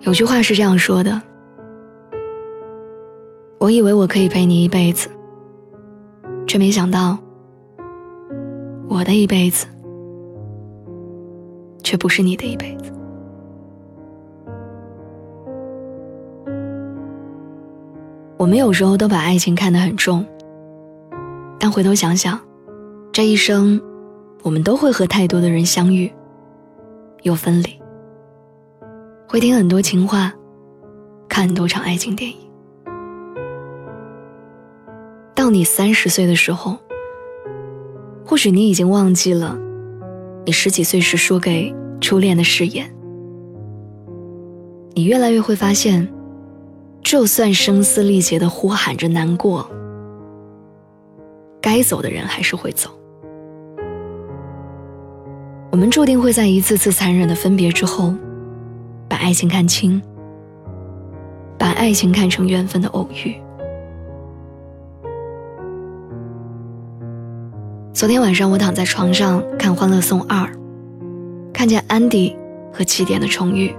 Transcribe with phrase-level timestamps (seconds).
[0.00, 1.20] 有句话是这样说的
[3.58, 5.10] ：“我以为我可以陪你一辈子，
[6.46, 7.18] 却没想到，
[8.88, 9.66] 我的一辈子，
[11.82, 12.92] 却不是你的一辈子。”
[18.38, 20.24] 我们有时候都把爱情看得很重，
[21.58, 22.40] 但回头想想，
[23.12, 23.78] 这一生，
[24.42, 26.10] 我们都会和太多的人相遇，
[27.24, 27.77] 又分离。
[29.30, 30.32] 会听很多情话，
[31.28, 32.36] 看很多场爱情电影。
[35.34, 36.78] 到你三十岁的时候，
[38.24, 39.58] 或许你已经忘记了
[40.46, 42.90] 你十几岁时说给初恋的誓言。
[44.94, 46.08] 你越来越会发现，
[47.02, 49.70] 就算声嘶力竭的呼喊着难过，
[51.60, 52.88] 该走的人还是会走。
[55.70, 58.14] 我们注定会在一次次残忍的分别之后。
[59.08, 60.00] 把爱情看清，
[61.58, 63.34] 把爱情看成缘分的偶遇。
[67.92, 70.46] 昨天晚上我躺在床上看《欢乐颂二》，
[71.52, 72.36] 看见安迪
[72.72, 73.74] 和起点的重遇。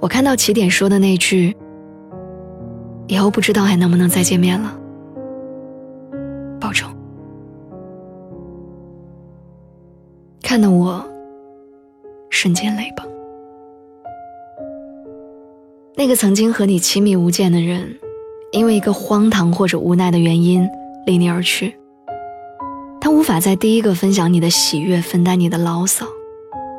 [0.00, 1.56] 我看到起点说的那句
[3.08, 4.78] ：“以后不知道还能不能再见面了。”
[15.98, 17.98] 那个曾经和你亲密无间的人，
[18.52, 20.64] 因为一个荒唐或者无奈的原因
[21.04, 21.74] 离你而去。
[23.00, 26.06] 他无法在第一个分享你的喜悦，分担你的牢骚，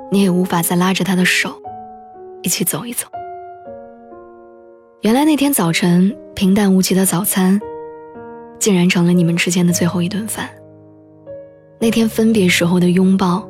[0.09, 1.61] 你也无法再拉着他的手，
[2.43, 3.07] 一起走一走。
[5.01, 7.59] 原来那天早晨平淡无奇的早餐，
[8.57, 10.49] 竟然成了你们之间的最后一顿饭。
[11.77, 13.45] 那天分别时候的拥抱，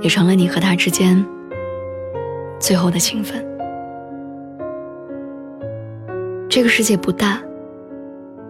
[0.00, 1.24] 也成了你和他之间
[2.58, 3.51] 最后的情分。
[6.54, 7.42] 这个世界不大，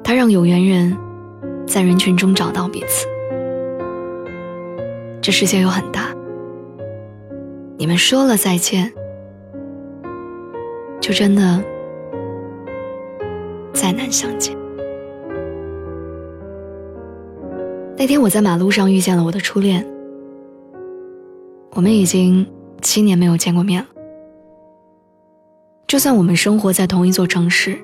[0.03, 0.99] 它让有缘人
[1.69, 3.07] 在人群中找到彼此。
[5.21, 6.13] 这世界又很大，
[7.77, 8.93] 你们说了再见，
[11.01, 11.63] 就真的
[13.73, 14.53] 再难相见。
[17.97, 19.87] 那天我在马路上遇见了我的初恋，
[21.71, 22.45] 我们已经
[22.81, 23.89] 七年没有见过面了。
[25.87, 27.79] 就算我们生活在同一座城市。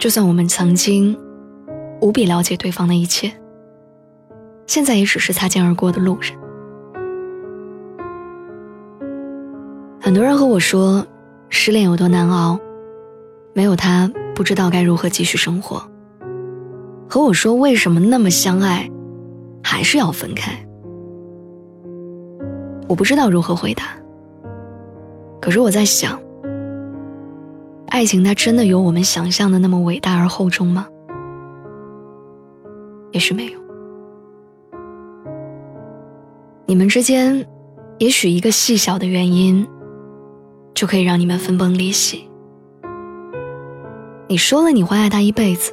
[0.00, 1.14] 就算我们曾经
[2.00, 3.30] 无比了解对方的一切，
[4.66, 6.32] 现在也只是擦肩而过的路人。
[10.00, 11.06] 很多人和我说，
[11.50, 12.58] 失恋有多难熬，
[13.52, 15.86] 没有他不知道该如何继续生活。
[17.06, 18.90] 和我说为什么那么相爱，
[19.62, 20.50] 还是要分开。
[22.88, 23.84] 我不知道如何回答。
[25.42, 26.18] 可是我在想。
[27.90, 30.86] 爱情它真的有我们想象的那么伟大而厚重吗？
[33.10, 33.60] 也许没有。
[36.66, 37.44] 你们之间，
[37.98, 39.66] 也许一个细小的原因，
[40.72, 42.28] 就可以让你们分崩离析。
[44.28, 45.72] 你说了你会爱他一辈子，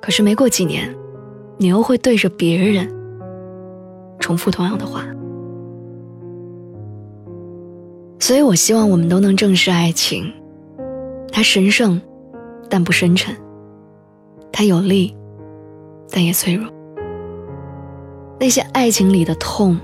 [0.00, 0.92] 可是没过几年，
[1.58, 2.90] 你又会对着别人
[4.18, 5.04] 重复同样的话。
[8.18, 10.32] 所以我希望我们都能正视爱情。
[11.32, 11.98] 它神圣，
[12.68, 13.34] 但不深沉；
[14.52, 15.16] 它有力，
[16.10, 16.70] 但也脆弱。
[18.38, 19.78] 那些爱情里的痛，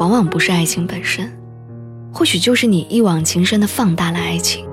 [0.00, 1.32] 往往不是爱情本身，
[2.12, 4.66] 或许就是你一往情深的放大了爱情，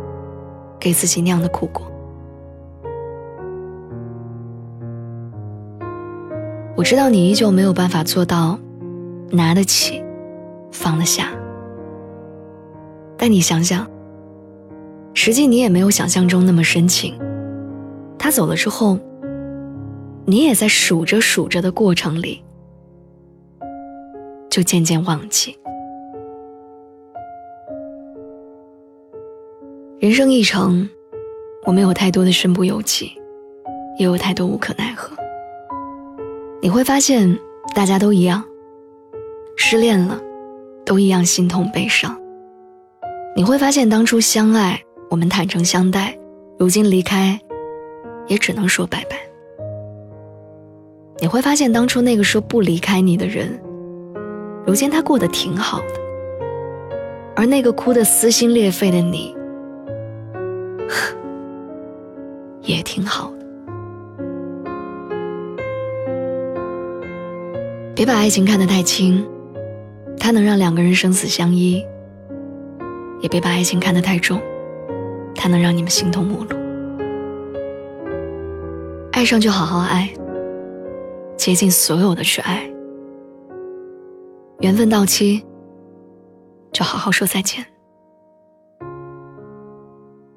[0.80, 1.86] 给自己酿的苦果。
[6.76, 8.58] 我知道你依旧没有办法做到
[9.30, 10.04] 拿得起，
[10.72, 11.30] 放得下，
[13.16, 13.93] 但你想想。
[15.14, 17.18] 实际你也没有想象中那么深情。
[18.18, 18.98] 他走了之后，
[20.26, 22.44] 你也在数着数着的过程里，
[24.50, 25.58] 就渐渐忘记。
[30.00, 30.90] 人生一程，
[31.66, 33.12] 我没有太多的身不由己，
[33.98, 35.16] 也有太多无可奈何。
[36.62, 37.38] 你会发现，
[37.76, 38.44] 大家都一样，
[39.58, 40.20] 失恋了，
[40.86, 42.18] 都一样心痛悲伤。
[43.36, 44.82] 你会发现，当初相爱，
[45.14, 46.18] 我们坦诚相待，
[46.58, 47.40] 如今离开，
[48.26, 49.16] 也只能说拜拜。
[51.20, 53.48] 你会发现，当初那个说不离开你的人，
[54.66, 55.86] 如今他过得挺好的，
[57.36, 59.36] 而那个哭得撕心裂肺的你，
[62.66, 63.46] 也挺好的。
[67.94, 69.24] 别把爱情看得太轻，
[70.20, 71.86] 它能让两个人生死相依；
[73.22, 74.42] 也别把爱情看得太重，
[75.44, 76.56] 才能让你们形同陌路。
[79.12, 80.10] 爱上就好好爱。
[81.36, 82.66] 竭尽所有的去爱，
[84.62, 85.44] 缘分到期，
[86.72, 87.66] 就好好说再见。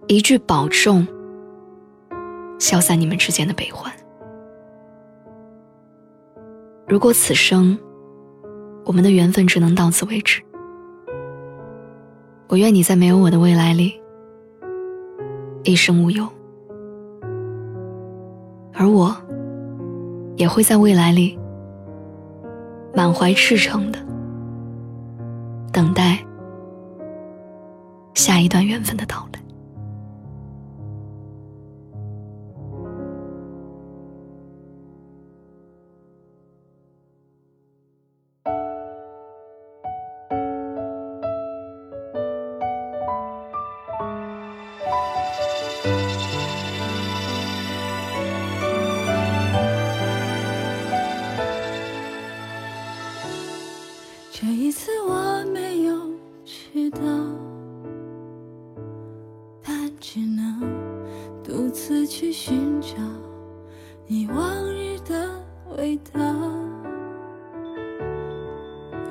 [0.08, 1.06] 一句保重，
[2.58, 3.92] 消散你们之间的悲欢。
[6.88, 7.78] 如果此生
[8.84, 10.42] 我们的缘分只能到此为止，
[12.48, 14.00] 我愿你在没有我的未来里
[15.66, 16.26] 一生无忧，
[18.72, 19.16] 而我。
[20.36, 21.38] 也会在未来里
[22.94, 23.98] 满怀赤诚的
[25.72, 26.18] 等待
[28.12, 29.40] 下一段缘分的到来。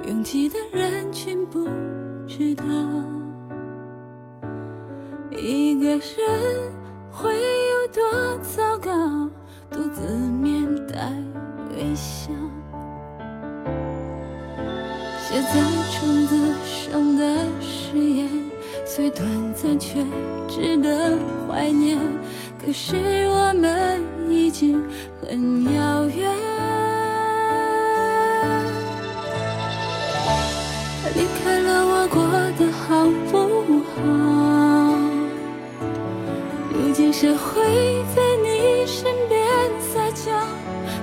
[0.08, 1.68] 拥挤的人群不
[2.28, 2.64] 知道，
[5.32, 6.00] 一个人
[7.12, 8.92] 会有多糟糕，
[9.72, 10.08] 独自
[10.42, 11.12] 面带
[11.72, 12.32] 微笑。
[15.20, 15.60] 写在
[15.92, 18.30] 窗子上的誓言，
[18.86, 20.06] 虽短暂却
[20.48, 21.18] 值得
[21.48, 21.98] 怀念。
[22.64, 22.96] 可是
[23.28, 24.00] 我们
[24.30, 24.84] 已经
[25.20, 26.75] 很遥远。
[37.18, 39.40] 谁会在你身边
[39.80, 40.34] 撒娇，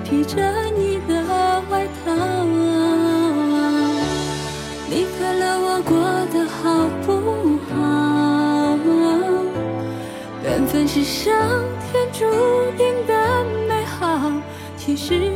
[0.04, 0.36] 披着
[0.76, 1.24] 你的
[1.70, 2.12] 外套？
[4.90, 5.96] 离开了，我过
[6.30, 7.72] 得好不好？
[10.44, 11.32] 缘分是上
[11.90, 12.26] 天注
[12.76, 14.30] 定的美好，
[14.76, 15.32] 其实